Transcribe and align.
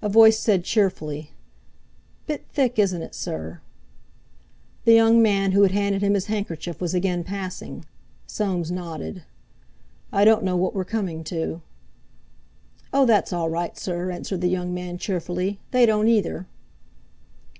A 0.00 0.08
voice 0.08 0.38
said 0.38 0.62
cheerfully: 0.62 1.32
"Bit 2.28 2.46
thick, 2.52 2.78
isn't 2.78 3.02
it, 3.02 3.16
sir?" 3.16 3.60
The 4.84 4.92
young 4.94 5.20
man 5.20 5.50
who 5.50 5.62
had 5.62 5.72
handed 5.72 6.02
him 6.02 6.14
his 6.14 6.26
handkerchief 6.26 6.80
was 6.80 6.94
again 6.94 7.24
passing. 7.24 7.84
Soames 8.28 8.70
nodded. 8.70 9.24
"I 10.12 10.24
don't 10.24 10.44
know 10.44 10.56
what 10.56 10.72
we're 10.72 10.84
coming 10.84 11.24
to." 11.24 11.62
"Oh! 12.92 13.04
That's 13.04 13.32
all 13.32 13.50
right, 13.50 13.76
sir," 13.76 14.12
answered 14.12 14.40
the 14.40 14.46
young 14.48 14.72
man 14.72 14.98
cheerfully; 14.98 15.58
"they 15.72 15.84
don't 15.84 16.06
either." 16.06 16.46